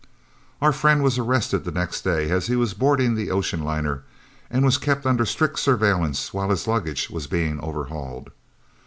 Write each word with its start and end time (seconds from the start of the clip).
Our 0.63 0.73
friend 0.73 1.03
was 1.03 1.19
arrested 1.19 1.63
the 1.63 1.69
next 1.71 2.01
day 2.03 2.31
as 2.31 2.47
he 2.47 2.55
was 2.55 2.73
boarding 2.73 3.13
the 3.13 3.29
ocean 3.29 3.61
liner, 3.63 4.01
and 4.49 4.65
was 4.65 4.79
kept 4.79 5.05
under 5.05 5.25
strict 5.27 5.59
surveillance 5.59 6.33
while 6.33 6.49
his 6.49 6.65
luggage 6.67 7.11
was 7.11 7.27
being 7.27 7.59
overhauled. 7.59 8.31